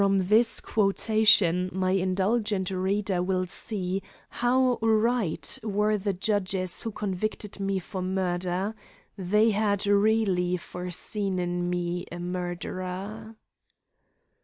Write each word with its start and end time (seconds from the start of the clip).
From 0.01 0.17
this 0.17 0.59
quotation 0.61 1.69
my 1.71 1.91
indulgent 1.91 2.71
reader 2.71 3.21
will 3.21 3.45
see 3.45 4.01
how 4.29 4.79
right 4.81 5.59
were 5.61 5.95
the 5.95 6.11
judges 6.11 6.81
who 6.81 6.89
convicted 6.91 7.59
me 7.59 7.77
for 7.77 8.01
murder; 8.01 8.73
they 9.15 9.51
had 9.51 9.85
really 9.85 10.57
foreseen 10.57 11.37
in 11.37 11.69
me 11.69 12.07
a 12.11 12.17
murderer. 12.17 13.35